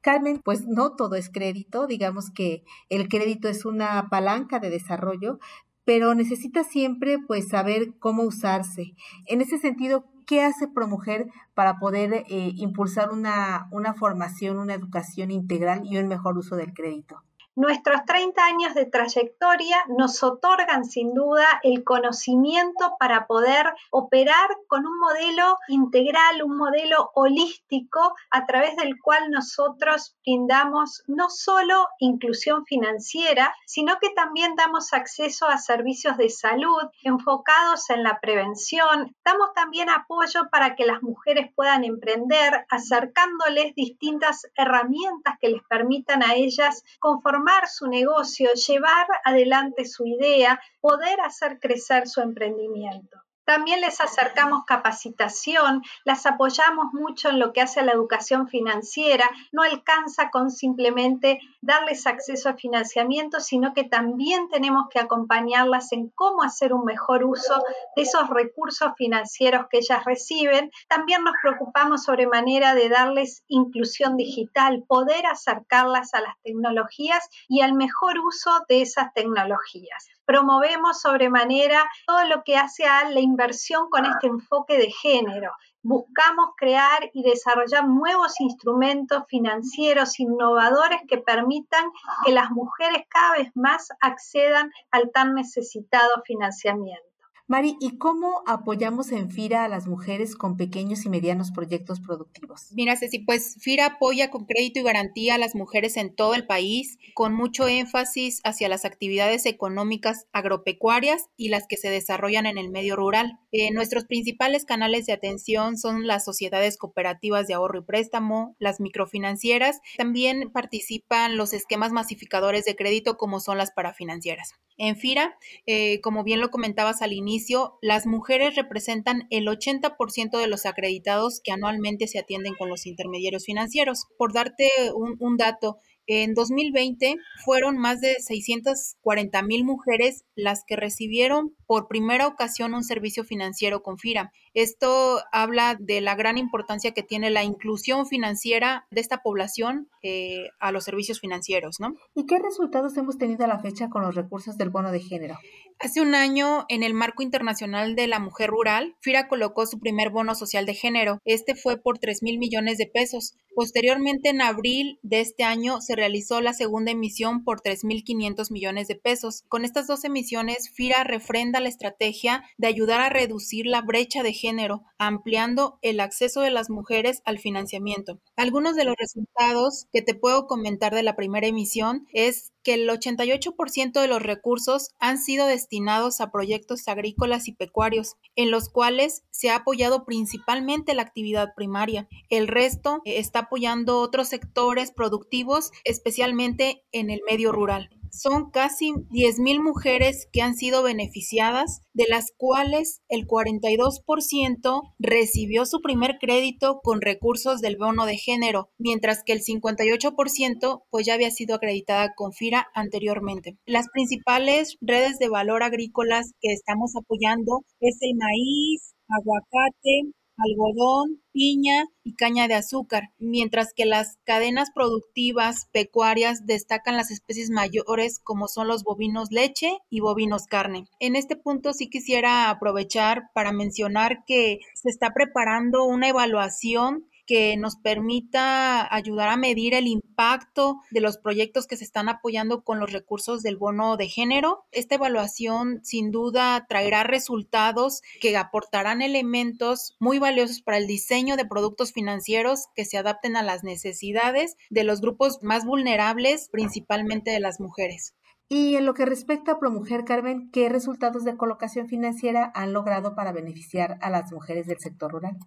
Carmen, 0.02 0.42
pues 0.44 0.66
no 0.68 0.96
todo 0.96 1.16
es 1.16 1.30
crédito, 1.30 1.88
digamos 1.88 2.30
que 2.30 2.64
el 2.90 3.08
crédito 3.08 3.48
es 3.48 3.66
una 3.66 4.10
palanca 4.10 4.60
de 4.60 4.70
desarrollo, 4.70 5.40
pero 5.86 6.16
necesita 6.16 6.64
siempre 6.64 7.18
pues 7.20 7.50
saber 7.50 7.98
cómo 8.00 8.24
usarse. 8.24 8.94
En 9.26 9.42
ese 9.42 9.58
sentido, 9.58 10.06
¿qué 10.26 10.44
hace 10.44 10.68
ProMujer 10.68 11.28
para 11.54 11.80
poder 11.80 12.14
eh, 12.14 12.52
impulsar 12.56 13.12
una, 13.12 13.68
una 13.72 13.94
formación, 13.94 14.58
una 14.58 14.74
educación 14.74 15.32
integral 15.32 15.82
y 15.84 15.98
un 15.98 16.08
mejor 16.08 16.38
uso 16.38 16.56
del 16.56 16.74
crédito? 16.74 17.24
Nuestros 17.56 18.04
30 18.08 18.44
años 18.44 18.74
de 18.74 18.88
trayectoria 18.88 19.78
nos 19.88 20.24
otorgan 20.24 20.86
sin 20.86 21.14
duda 21.14 21.46
el 21.62 21.84
conocimiento 21.84 22.96
para 22.98 23.28
poder 23.28 23.72
operar 23.92 24.50
con 24.68 24.88
un 24.88 25.00
modelo 25.00 25.60
integral, 25.68 26.42
un 26.44 26.58
modelo 26.58 27.12
holístico 27.14 28.16
a 28.32 28.48
través 28.48 28.76
del 28.76 29.00
cual 29.00 29.30
nosotros 29.30 30.18
brindamos 30.26 31.04
no 31.06 31.30
solo 31.30 31.90
inclusión 32.00 32.66
financiera, 32.66 33.54
sino 33.68 34.00
que 34.02 34.10
también 34.10 34.56
damos 34.56 34.92
acceso 34.92 35.46
a 35.48 35.60
servicios 35.60 36.18
de 36.18 36.30
salud 36.30 36.90
enfocados 37.04 37.88
en 37.92 38.02
la 38.02 38.20
prevención. 38.20 39.16
Damos 39.24 39.54
también 39.54 39.92
apoyo 39.92 40.50
para 40.52 40.76
que 40.76 40.88
las 40.88 41.04
mujeres 41.04 41.52
puedan 41.56 41.84
emprender, 41.84 42.66
acercándoles 42.72 43.76
distintas 43.76 44.48
herramientas 44.56 45.36
que 45.40 45.50
les 45.50 45.62
permitan 45.70 46.24
a 46.24 46.34
ellas 46.34 46.84
conformar 47.00 47.43
su 47.68 47.88
negocio, 47.88 48.50
llevar 48.54 49.08
adelante 49.24 49.86
su 49.86 50.06
idea, 50.06 50.60
poder 50.82 51.20
hacer 51.22 51.60
crecer 51.60 52.08
su 52.08 52.22
emprendimiento. 52.22 53.18
También 53.46 53.82
les 53.82 54.00
acercamos 54.00 54.64
capacitación, 54.66 55.82
las 56.06 56.26
apoyamos 56.26 56.94
mucho 56.94 57.30
en 57.30 57.40
lo 57.40 57.52
que 57.52 57.62
hace 57.62 57.82
a 57.82 57.84
la 57.84 57.92
educación 57.92 58.48
financiera. 58.48 59.30
No 59.52 59.64
alcanza 59.64 60.30
con 60.30 60.50
simplemente 60.50 61.40
darles 61.64 62.06
acceso 62.06 62.50
a 62.50 62.56
financiamiento, 62.56 63.40
sino 63.40 63.74
que 63.74 63.86
también 63.86 64.50
tenemos 64.50 64.86
que 64.90 65.00
acompañarlas 65.00 65.92
en 65.94 66.10
cómo 66.10 66.44
hacer 66.44 66.74
un 66.74 66.84
mejor 66.86 67.24
uso 67.24 67.64
de 67.96 68.02
esos 68.04 68.30
recursos 68.30 68.92
financieros 68.98 69.68
que 69.70 69.78
ellas 69.78 70.04
reciben. 70.06 70.72
También 70.90 71.24
nos 71.24 71.34
preocupamos 71.42 72.04
sobremanera 72.04 72.76
de 72.76 72.90
darles 72.90 73.44
inclusión 73.48 74.18
digital, 74.18 74.84
poder 74.88 75.26
acercarlas 75.26 76.14
a 76.14 76.22
las 76.22 76.36
tecnologías 76.44 77.28
y 77.48 77.62
al 77.62 77.74
mejor 77.74 78.20
uso 78.20 78.52
de 78.68 78.82
esas 78.82 79.14
tecnologías 79.14 80.08
promovemos 80.26 81.02
sobremanera 81.02 81.84
todo 82.08 82.26
lo 82.28 82.44
que 82.44 82.56
hace 82.56 82.86
a 82.86 83.10
la 83.10 83.20
inversión 83.20 83.90
con 83.90 84.06
este 84.06 84.28
enfoque 84.28 84.78
de 84.78 84.90
género. 84.90 85.52
Buscamos 85.86 86.52
crear 86.56 87.10
y 87.14 87.24
desarrollar 87.24 87.88
nuevos 87.88 88.40
instrumentos 88.40 89.24
financieros 89.28 90.18
innovadores 90.18 91.02
que 91.10 91.18
permitan 91.18 91.92
que 92.26 92.32
las 92.32 92.52
mujeres 92.52 93.04
cada 93.10 93.34
vez 93.34 93.52
más 93.54 93.90
accedan 94.00 94.72
al 94.92 95.12
tan 95.12 95.36
necesitado 95.36 96.24
financiamiento. 96.26 97.13
Mari, 97.46 97.76
¿y 97.82 97.98
cómo 97.98 98.42
apoyamos 98.48 99.12
en 99.12 99.30
FIRA 99.30 99.66
a 99.66 99.68
las 99.68 99.86
mujeres 99.86 100.38
con 100.38 100.56
pequeños 100.56 101.04
y 101.06 101.10
medianos 101.10 101.52
proyectos 101.52 102.00
productivos? 102.00 102.70
Mira, 102.72 102.96
Ceci, 102.96 103.20
pues 103.20 103.58
FIRA 103.60 103.86
apoya 103.86 104.32
con 104.32 104.46
crédito 104.46 104.80
y 104.80 104.84
garantía 104.84 105.36
a 105.36 105.38
las 105.38 105.54
mujeres 105.54 105.98
en 105.98 106.16
todo 106.16 106.36
el 106.36 106.48
país, 106.48 106.98
con 107.14 107.34
mucho 107.34 107.68
énfasis 107.68 108.40
hacia 108.46 108.70
las 108.70 108.86
actividades 108.86 109.46
económicas 109.46 110.26
agropecuarias 110.32 111.26
y 111.36 111.50
las 111.50 111.68
que 111.68 111.76
se 111.76 111.90
desarrollan 111.90 112.46
en 112.46 112.58
el 112.58 112.70
medio 112.70 112.96
rural. 112.96 113.38
Eh, 113.52 113.72
nuestros 113.72 114.06
principales 114.06 114.64
canales 114.64 115.06
de 115.06 115.14
atención 115.14 115.78
son 115.78 116.08
las 116.08 116.24
sociedades 116.24 116.78
cooperativas 116.78 117.46
de 117.48 117.56
ahorro 117.56 117.80
y 117.80 117.84
préstamo, 117.84 118.56
las 118.58 118.80
microfinancieras, 118.80 119.82
también 119.98 120.50
participan 120.54 121.36
los 121.36 121.52
esquemas 121.52 121.92
masificadores 121.92 122.64
de 122.64 122.78
crédito 122.78 123.18
como 123.18 123.42
son 123.42 123.58
las 123.58 123.72
parafinancieras. 123.72 124.54
En 124.78 124.96
FIRA, 124.96 125.38
eh, 125.68 126.02
como 126.02 126.24
bien 126.24 126.40
lo 126.40 126.50
comentabas 126.50 127.02
al 127.04 127.14
inicio, 127.14 127.33
las 127.82 128.06
mujeres 128.06 128.56
representan 128.56 129.28
el 129.30 129.48
80% 129.48 130.40
de 130.40 130.48
los 130.48 130.66
acreditados 130.66 131.42
que 131.44 131.52
anualmente 131.52 132.08
se 132.08 132.20
atienden 132.20 132.56
con 132.56 132.70
los 132.70 132.86
intermediarios 132.86 133.46
financieros. 133.46 134.08
Por 134.18 134.34
darte 134.34 134.70
un, 134.94 135.16
un 135.20 135.38
dato, 135.38 135.78
en 136.06 136.34
2020 136.34 137.16
fueron 137.46 137.78
más 137.78 138.02
de 138.02 138.16
640 138.20 139.42
mil 139.44 139.64
mujeres 139.64 140.26
las 140.36 140.64
que 140.68 140.76
recibieron 140.76 141.56
por 141.74 141.88
primera 141.88 142.28
ocasión 142.28 142.76
un 142.76 142.84
servicio 142.84 143.24
financiero 143.24 143.82
con 143.82 143.98
FIRA. 143.98 144.32
Esto 144.54 145.22
habla 145.32 145.76
de 145.80 146.02
la 146.02 146.14
gran 146.14 146.38
importancia 146.38 146.92
que 146.92 147.02
tiene 147.02 147.32
la 147.32 147.44
inclusión 147.44 148.06
financiera 148.06 148.86
de 148.92 149.02
esta 149.02 149.24
población 149.24 149.90
eh, 150.04 150.50
a 150.60 150.72
los 150.72 150.84
servicios 150.84 151.20
financieros, 151.20 151.80
¿no? 151.80 151.96
¿Y 152.14 152.28
qué 152.28 152.38
resultados 152.38 152.96
hemos 152.98 153.18
tenido 153.18 153.44
a 153.46 153.48
la 153.48 153.58
fecha 153.58 153.90
con 153.90 154.04
los 154.04 154.14
recursos 154.14 154.56
del 154.56 154.70
bono 154.70 154.92
de 154.92 155.00
género? 155.00 155.40
Hace 155.80 156.02
un 156.02 156.16
año, 156.16 156.66
en 156.70 156.84
el 156.84 156.94
marco 156.94 157.24
internacional 157.24 157.96
de 157.96 158.08
la 158.08 158.20
mujer 158.20 158.52
rural, 158.52 158.96
FIRA 159.02 159.28
colocó 159.28 159.66
su 159.66 159.80
primer 159.80 160.12
bono 160.12 160.36
social 160.36 160.66
de 160.66 160.76
género. 160.76 161.20
Este 161.26 161.56
fue 161.56 161.78
por 161.78 161.98
3 161.98 162.22
mil 162.22 162.38
millones 162.38 162.78
de 162.78 162.86
pesos. 162.86 163.34
Posteriormente, 163.56 164.30
en 164.30 164.42
abril 164.42 165.00
de 165.02 165.22
este 165.22 165.44
año, 165.44 165.82
se 165.82 165.96
realizó 165.96 166.42
la 166.42 166.54
segunda 166.54 166.92
emisión 166.92 167.44
por 167.44 167.62
3 167.62 167.84
mil 167.84 168.04
500 168.04 168.52
millones 168.52 168.88
de 168.88 168.96
pesos. 168.96 169.44
Con 169.50 169.66
estas 169.66 169.88
dos 169.88 170.06
emisiones, 170.06 170.70
FIRA 170.70 171.04
refrenda 171.04 171.60
la 171.64 171.70
estrategia 171.70 172.44
de 172.58 172.68
ayudar 172.68 173.02
a 173.02 173.10
reducir 173.10 173.66
la 173.66 173.82
brecha 173.82 174.24
de 174.24 174.34
género, 174.34 174.84
ampliando 174.98 175.80
el 175.82 176.00
acceso 176.00 176.42
de 176.42 176.52
las 176.52 176.70
mujeres 176.70 177.22
al 177.26 177.40
financiamiento. 177.40 178.20
Algunos 178.36 178.76
de 178.76 178.86
los 178.86 178.96
resultados 178.98 179.88
que 179.92 180.02
te 180.02 180.14
puedo 180.14 180.48
comentar 180.48 180.94
de 180.94 181.04
la 181.04 181.16
primera 181.16 181.48
emisión 181.48 182.06
es 182.14 182.52
que 182.64 182.76
el 182.76 182.90
88% 182.90 184.00
de 184.00 184.08
los 184.08 184.22
recursos 184.22 184.90
han 185.00 185.18
sido 185.18 185.48
destinados 185.48 186.22
a 186.22 186.32
proyectos 186.32 186.88
agrícolas 186.88 187.48
y 187.48 187.54
pecuarios, 187.54 188.16
en 188.36 188.52
los 188.52 188.70
cuales 188.70 189.24
se 189.32 189.50
ha 189.50 189.58
apoyado 189.58 190.06
principalmente 190.06 190.94
la 190.94 191.02
actividad 191.02 191.54
primaria. 191.56 192.08
El 192.30 192.48
resto 192.48 193.02
está 193.06 193.40
apoyando 193.40 194.00
otros 194.00 194.30
sectores 194.30 194.92
productivos, 194.92 195.72
especialmente 195.84 196.84
en 196.92 197.10
el 197.10 197.22
medio 197.28 197.52
rural 197.52 197.90
son 198.14 198.52
casi 198.52 198.92
10.000 199.10 199.62
mujeres 199.62 200.28
que 200.32 200.42
han 200.42 200.56
sido 200.56 200.84
beneficiadas, 200.84 201.82
de 201.94 202.06
las 202.08 202.28
cuales 202.38 203.02
el 203.10 203.26
42% 203.28 204.82
recibió 205.00 205.66
su 205.66 205.82
primer 205.82 206.18
crédito 206.20 206.80
con 206.84 207.02
recursos 207.02 207.60
del 207.60 207.78
bono 207.78 208.06
de 208.06 208.18
género, 208.18 208.70
mientras 208.78 209.24
que 209.26 209.34
el 209.34 209.42
58% 209.42 210.84
pues 210.92 211.06
ya 211.06 211.16
había 211.16 211.32
sido 211.32 211.56
acreditada 211.56 212.14
con 212.16 212.34
FIRA 212.34 212.68
anteriormente. 212.76 213.58
Las 213.66 213.88
principales 213.92 214.78
redes 214.80 215.18
de 215.18 215.30
valor 215.30 215.64
agrícolas 215.64 216.34
que 216.40 216.54
estamos 216.54 216.94
apoyando 216.96 217.62
es 217.80 217.98
el 218.02 218.16
maíz, 218.16 218.94
aguacate, 219.10 220.14
algodón, 220.38 221.22
piña 221.32 221.86
y 222.04 222.16
caña 222.16 222.48
de 222.48 222.56
azúcar, 222.56 223.10
mientras 223.20 223.74
que 223.74 223.86
las 223.86 224.18
cadenas 224.24 224.70
productivas 224.74 225.68
pecuarias 225.72 226.46
destacan 226.46 226.98
las 226.98 227.12
especies 227.12 227.50
mayores 227.50 228.20
como 228.20 228.48
son 228.48 228.68
los 228.68 228.84
bovinos 228.84 229.32
leche 229.32 229.78
y 229.90 230.00
bovinos 230.00 230.46
carne. 230.48 230.86
En 231.00 231.16
este 231.16 231.36
punto 231.36 231.74
sí 231.74 231.90
quisiera 231.90 232.50
aprovechar 232.50 233.30
para 233.34 233.52
mencionar 233.52 234.24
que 234.26 234.60
se 234.74 234.90
está 234.90 235.14
preparando 235.14 235.86
una 235.86 236.10
evaluación 236.10 237.06
que 237.26 237.58
nos 237.58 237.76
permita 237.76 238.94
ayudar 238.94 239.30
a 239.30 239.38
medir 239.38 239.74
el 239.74 239.88
impacto 239.88 240.78
de 240.92 241.02
los 241.02 241.18
proyectos 241.18 241.68
que 241.68 241.78
se 241.78 241.84
están 241.84 242.10
apoyando 242.10 242.64
con 242.64 242.80
los 242.80 242.92
recursos 242.92 243.42
del 243.42 243.58
bono 243.58 243.98
de 243.98 244.08
género. 244.08 244.66
Esta 244.72 244.96
evaluación 244.96 245.80
sin 245.84 246.12
duda 246.12 246.66
traerá 246.68 247.04
resultados 247.04 248.02
que 248.20 248.36
aportarán 248.38 249.02
elementos 249.02 249.96
muy 250.00 250.20
valiosos 250.20 250.62
para 250.62 250.78
el 250.78 250.88
diseño 250.88 251.38
de 251.38 251.46
productos 251.46 251.94
financieros 251.94 252.68
que 252.76 252.86
se 252.86 252.98
adapten 252.98 253.38
a 253.38 253.44
las 253.44 253.64
necesidades 253.64 254.56
de 254.70 254.84
los 254.84 255.02
grupos 255.02 255.40
más 255.42 255.66
vulnerables, 255.66 256.50
principalmente 256.50 257.32
de 257.32 257.40
las 257.40 257.60
mujeres. 257.60 258.14
Y 258.56 258.76
en 258.76 258.86
lo 258.86 258.94
que 258.94 259.08
respecta 259.08 259.54
a 259.54 259.58
ProMujer, 259.58 260.06
Carmen, 260.06 260.52
¿qué 260.52 260.70
resultados 260.70 261.24
de 261.24 261.36
colocación 261.36 261.88
financiera 261.88 262.52
han 262.54 262.72
logrado 262.72 263.16
para 263.16 263.32
beneficiar 263.32 263.98
a 264.00 264.12
las 264.12 264.32
mujeres 264.32 264.68
del 264.68 264.78
sector 264.78 265.12
rural? 265.12 265.38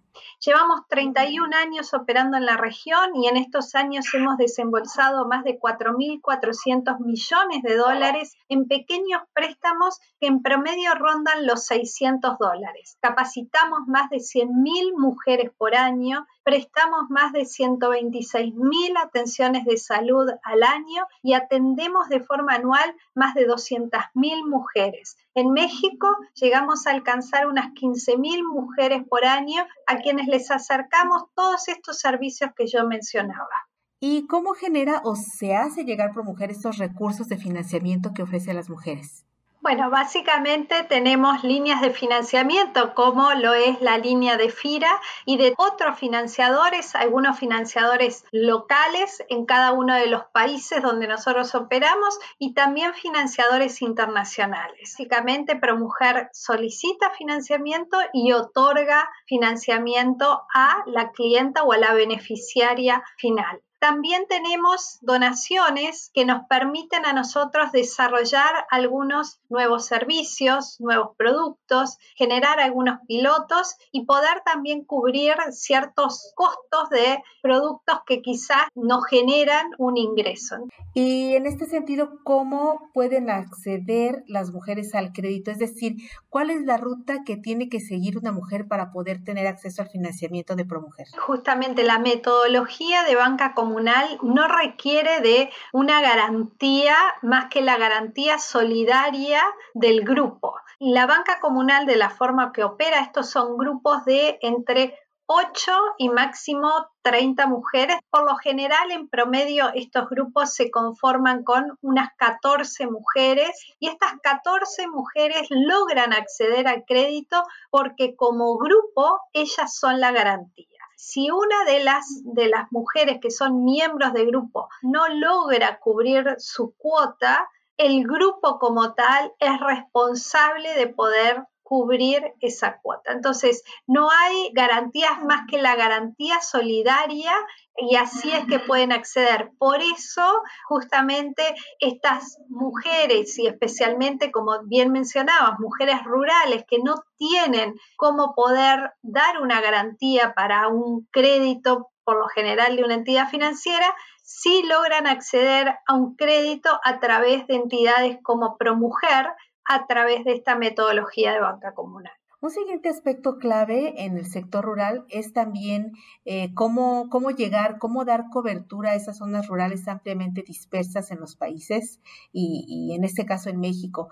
Llevamos 0.44 0.80
31 0.88 1.56
años 1.56 1.94
operando 1.94 2.36
en 2.36 2.44
la 2.44 2.56
región 2.56 3.14
y 3.14 3.28
en 3.28 3.36
estos 3.36 3.76
años 3.76 4.06
hemos 4.12 4.38
desembolsado 4.38 5.24
más 5.28 5.44
de 5.44 5.56
4.400 5.56 6.98
millones 6.98 7.62
de 7.62 7.76
dólares 7.76 8.36
en 8.48 8.66
pequeños 8.66 9.22
préstamos 9.32 10.00
que 10.18 10.26
en 10.26 10.42
promedio 10.42 10.92
rondan 10.96 11.46
los 11.46 11.64
600 11.66 12.38
dólares. 12.38 12.98
Capacitamos 13.00 13.86
más 13.86 14.10
de 14.10 14.16
100.000 14.16 14.98
mujeres 14.98 15.52
por 15.56 15.76
año, 15.76 16.26
prestamos 16.46 17.10
más 17.10 17.32
de 17.32 17.40
126.000 17.40 19.04
atenciones 19.04 19.64
de 19.64 19.76
salud 19.76 20.30
al 20.44 20.62
año 20.62 21.02
y 21.20 21.32
atendemos 21.34 22.08
de 22.08 22.20
forma 22.20 22.54
anual 22.54 22.94
más 23.16 23.34
de 23.34 23.48
200.000 23.48 24.48
mujeres. 24.48 25.16
En 25.34 25.50
México 25.50 26.06
llegamos 26.34 26.86
a 26.86 26.92
alcanzar 26.92 27.48
unas 27.48 27.72
15.000 27.74 28.46
mujeres 28.46 29.02
por 29.08 29.24
año 29.24 29.66
a 29.88 29.96
quienes 29.96 30.28
les 30.28 30.52
acercamos 30.52 31.24
todos 31.34 31.66
estos 31.66 31.98
servicios 31.98 32.52
que 32.56 32.68
yo 32.68 32.86
mencionaba. 32.86 33.66
¿Y 33.98 34.28
cómo 34.28 34.52
genera 34.52 35.00
o 35.02 35.16
se 35.16 35.56
hace 35.56 35.82
llegar 35.82 36.12
por 36.14 36.22
mujer 36.22 36.52
estos 36.52 36.78
recursos 36.78 37.26
de 37.26 37.38
financiamiento 37.38 38.12
que 38.14 38.22
ofrece 38.22 38.52
a 38.52 38.54
las 38.54 38.70
mujeres? 38.70 39.26
Bueno, 39.66 39.90
básicamente 39.90 40.84
tenemos 40.84 41.42
líneas 41.42 41.80
de 41.80 41.90
financiamiento 41.90 42.94
como 42.94 43.34
lo 43.34 43.52
es 43.52 43.80
la 43.80 43.98
línea 43.98 44.36
de 44.36 44.48
FIRA 44.48 45.00
y 45.24 45.38
de 45.38 45.54
otros 45.58 45.98
financiadores, 45.98 46.94
algunos 46.94 47.36
financiadores 47.36 48.24
locales 48.30 49.24
en 49.28 49.44
cada 49.44 49.72
uno 49.72 49.96
de 49.96 50.06
los 50.06 50.22
países 50.26 50.82
donde 50.82 51.08
nosotros 51.08 51.52
operamos 51.56 52.16
y 52.38 52.54
también 52.54 52.94
financiadores 52.94 53.82
internacionales. 53.82 54.78
Básicamente 54.82 55.56
ProMujer 55.56 56.30
solicita 56.32 57.10
financiamiento 57.10 57.98
y 58.12 58.34
otorga 58.34 59.10
financiamiento 59.26 60.44
a 60.54 60.84
la 60.86 61.10
clienta 61.10 61.64
o 61.64 61.72
a 61.72 61.78
la 61.78 61.92
beneficiaria 61.92 63.02
final. 63.16 63.65
También 63.78 64.26
tenemos 64.26 64.98
donaciones 65.02 66.10
que 66.14 66.24
nos 66.24 66.46
permiten 66.48 67.04
a 67.04 67.12
nosotros 67.12 67.72
desarrollar 67.72 68.66
algunos 68.70 69.38
nuevos 69.50 69.84
servicios, 69.84 70.80
nuevos 70.80 71.14
productos, 71.16 71.98
generar 72.14 72.58
algunos 72.58 73.00
pilotos 73.06 73.76
y 73.92 74.06
poder 74.06 74.42
también 74.44 74.84
cubrir 74.84 75.34
ciertos 75.50 76.32
costos 76.34 76.88
de 76.90 77.22
productos 77.42 77.98
que 78.06 78.22
quizás 78.22 78.66
no 78.74 79.02
generan 79.02 79.70
un 79.78 79.98
ingreso. 79.98 80.56
Y 80.98 81.36
en 81.36 81.44
este 81.44 81.66
sentido, 81.66 82.20
¿cómo 82.24 82.90
pueden 82.94 83.28
acceder 83.28 84.24
las 84.28 84.50
mujeres 84.50 84.94
al 84.94 85.12
crédito? 85.12 85.50
Es 85.50 85.58
decir, 85.58 85.96
¿cuál 86.30 86.48
es 86.48 86.64
la 86.64 86.78
ruta 86.78 87.18
que 87.22 87.36
tiene 87.36 87.68
que 87.68 87.80
seguir 87.80 88.16
una 88.16 88.32
mujer 88.32 88.66
para 88.66 88.92
poder 88.92 89.22
tener 89.22 89.46
acceso 89.46 89.82
al 89.82 89.90
financiamiento 89.90 90.56
de 90.56 90.64
ProMujer? 90.64 91.08
Justamente 91.18 91.82
la 91.82 91.98
metodología 91.98 93.02
de 93.02 93.14
banca 93.14 93.52
comunal 93.52 94.18
no 94.22 94.48
requiere 94.48 95.20
de 95.20 95.50
una 95.74 96.00
garantía 96.00 96.96
más 97.20 97.50
que 97.50 97.60
la 97.60 97.76
garantía 97.76 98.38
solidaria 98.38 99.42
del 99.74 100.02
grupo. 100.02 100.54
La 100.78 101.06
banca 101.06 101.40
comunal 101.40 101.84
de 101.84 101.96
la 101.96 102.08
forma 102.08 102.52
que 102.52 102.64
opera, 102.64 103.00
estos 103.00 103.28
son 103.28 103.58
grupos 103.58 104.06
de 104.06 104.38
entre 104.40 104.94
8 105.26 105.72
y 105.98 106.08
máximo 106.08 106.70
30 107.02 107.46
mujeres. 107.46 107.96
Por 108.10 108.24
lo 108.24 108.36
general, 108.36 108.90
en 108.92 109.08
promedio, 109.08 109.70
estos 109.74 110.08
grupos 110.08 110.54
se 110.54 110.70
conforman 110.70 111.42
con 111.42 111.76
unas 111.82 112.10
14 112.16 112.86
mujeres 112.86 113.50
y 113.80 113.88
estas 113.88 114.12
14 114.22 114.88
mujeres 114.88 115.46
logran 115.50 116.12
acceder 116.12 116.68
al 116.68 116.84
crédito 116.86 117.42
porque 117.70 118.14
como 118.14 118.56
grupo 118.56 119.20
ellas 119.32 119.76
son 119.76 120.00
la 120.00 120.12
garantía. 120.12 120.66
Si 120.96 121.30
una 121.30 121.64
de 121.64 121.84
las, 121.84 122.06
de 122.24 122.48
las 122.48 122.70
mujeres 122.70 123.18
que 123.20 123.30
son 123.30 123.64
miembros 123.64 124.12
del 124.12 124.28
grupo 124.28 124.68
no 124.82 125.08
logra 125.08 125.78
cubrir 125.78 126.36
su 126.38 126.74
cuota, 126.76 127.48
el 127.76 128.04
grupo 128.04 128.58
como 128.58 128.94
tal 128.94 129.32
es 129.38 129.60
responsable 129.60 130.74
de 130.74 130.86
poder 130.86 131.44
cubrir 131.66 132.32
esa 132.40 132.78
cuota. 132.80 133.10
Entonces, 133.10 133.64
no 133.88 134.08
hay 134.08 134.52
garantías 134.52 135.20
más 135.24 135.46
que 135.50 135.60
la 135.60 135.74
garantía 135.74 136.40
solidaria 136.40 137.32
y 137.76 137.96
así 137.96 138.30
es 138.30 138.46
que 138.46 138.60
pueden 138.60 138.92
acceder. 138.92 139.50
Por 139.58 139.80
eso, 139.80 140.42
justamente, 140.68 141.42
estas 141.80 142.38
mujeres 142.48 143.36
y 143.40 143.48
especialmente, 143.48 144.30
como 144.30 144.62
bien 144.62 144.92
mencionabas, 144.92 145.58
mujeres 145.58 146.04
rurales 146.04 146.64
que 146.68 146.78
no 146.78 147.02
tienen 147.16 147.74
cómo 147.96 148.36
poder 148.36 148.92
dar 149.02 149.42
una 149.42 149.60
garantía 149.60 150.34
para 150.34 150.68
un 150.68 151.08
crédito 151.10 151.90
por 152.04 152.20
lo 152.20 152.28
general 152.28 152.76
de 152.76 152.84
una 152.84 152.94
entidad 152.94 153.28
financiera, 153.28 153.92
sí 154.22 154.62
logran 154.62 155.08
acceder 155.08 155.74
a 155.88 155.94
un 155.94 156.14
crédito 156.14 156.78
a 156.84 157.00
través 157.00 157.48
de 157.48 157.56
entidades 157.56 158.18
como 158.22 158.56
ProMujer, 158.56 159.26
a 159.68 159.86
través 159.86 160.24
de 160.24 160.32
esta 160.32 160.56
metodología 160.56 161.32
de 161.32 161.40
banca 161.40 161.74
comunal. 161.74 162.12
Un 162.40 162.50
siguiente 162.50 162.90
aspecto 162.90 163.38
clave 163.38 164.04
en 164.04 164.18
el 164.18 164.26
sector 164.26 164.64
rural 164.64 165.06
es 165.08 165.32
también 165.32 165.92
eh, 166.26 166.52
cómo, 166.54 167.08
cómo 167.08 167.30
llegar, 167.30 167.78
cómo 167.78 168.04
dar 168.04 168.28
cobertura 168.30 168.90
a 168.90 168.94
esas 168.94 169.18
zonas 169.18 169.48
rurales 169.48 169.88
ampliamente 169.88 170.44
dispersas 170.46 171.10
en 171.10 171.18
los 171.18 171.34
países 171.34 171.98
y, 172.32 172.94
en 172.94 173.04
este 173.04 173.24
caso 173.24 173.48
en 173.48 173.58
México. 173.58 174.10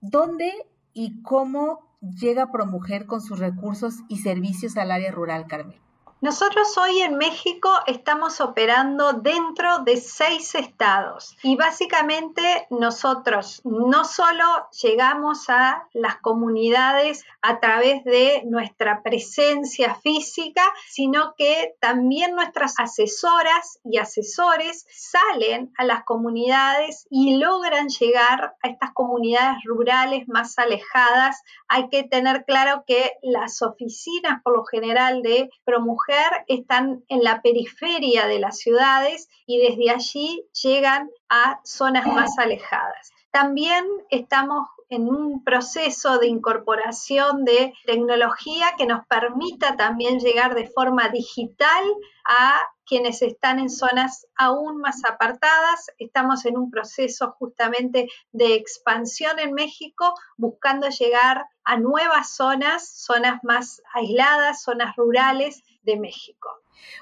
¿Dónde 0.00 0.52
y 0.92 1.22
cómo 1.22 1.96
llega 2.00 2.52
ProMujer 2.52 3.06
con 3.06 3.22
sus 3.22 3.38
recursos 3.38 4.00
y 4.08 4.18
servicios 4.18 4.76
al 4.76 4.90
área 4.90 5.10
rural, 5.10 5.46
Carmen? 5.46 5.83
Nosotros 6.24 6.78
hoy 6.78 7.00
en 7.00 7.18
México 7.18 7.68
estamos 7.86 8.40
operando 8.40 9.12
dentro 9.12 9.80
de 9.80 9.98
seis 9.98 10.54
estados 10.54 11.36
y 11.42 11.54
básicamente 11.54 12.66
nosotros 12.70 13.60
no 13.62 14.06
solo 14.06 14.42
llegamos 14.82 15.50
a 15.50 15.86
las 15.92 16.16
comunidades 16.16 17.26
a 17.42 17.60
través 17.60 18.04
de 18.04 18.42
nuestra 18.46 19.02
presencia 19.02 19.96
física, 19.96 20.62
sino 20.88 21.34
que 21.36 21.74
también 21.78 22.34
nuestras 22.34 22.72
asesoras 22.78 23.78
y 23.84 23.98
asesores 23.98 24.86
salen 24.88 25.74
a 25.76 25.84
las 25.84 26.04
comunidades 26.04 27.06
y 27.10 27.36
logran 27.36 27.88
llegar 27.88 28.54
a 28.62 28.68
estas 28.68 28.92
comunidades 28.94 29.58
rurales 29.66 30.26
más 30.26 30.58
alejadas. 30.58 31.42
Hay 31.68 31.90
que 31.90 32.02
tener 32.02 32.46
claro 32.46 32.84
que 32.86 33.12
las 33.20 33.60
oficinas 33.60 34.40
por 34.42 34.56
lo 34.56 34.64
general 34.64 35.20
de 35.20 35.50
ProMujer 35.66 36.13
están 36.48 37.04
en 37.08 37.22
la 37.22 37.42
periferia 37.42 38.26
de 38.26 38.38
las 38.38 38.58
ciudades 38.58 39.28
y 39.46 39.58
desde 39.58 39.90
allí 39.90 40.44
llegan 40.62 41.10
a 41.28 41.60
zonas 41.64 42.06
más 42.06 42.38
alejadas. 42.38 43.12
También 43.30 43.84
estamos 44.10 44.68
en 44.90 45.08
un 45.08 45.42
proceso 45.42 46.18
de 46.18 46.28
incorporación 46.28 47.44
de 47.44 47.72
tecnología 47.84 48.66
que 48.78 48.86
nos 48.86 49.06
permita 49.06 49.76
también 49.76 50.20
llegar 50.20 50.54
de 50.54 50.68
forma 50.68 51.08
digital 51.08 51.84
a 52.24 52.60
quienes 52.86 53.22
están 53.22 53.58
en 53.58 53.70
zonas 53.70 54.26
aún 54.36 54.78
más 54.78 55.00
apartadas. 55.08 55.90
Estamos 55.98 56.44
en 56.44 56.56
un 56.56 56.70
proceso 56.70 57.32
justamente 57.38 58.08
de 58.32 58.54
expansión 58.54 59.38
en 59.38 59.52
México, 59.52 60.14
buscando 60.36 60.88
llegar 60.88 61.46
a 61.64 61.78
nuevas 61.78 62.34
zonas, 62.34 62.88
zonas 62.88 63.40
más 63.42 63.82
aisladas, 63.94 64.62
zonas 64.62 64.94
rurales 64.96 65.62
de 65.82 65.98
México. 65.98 66.48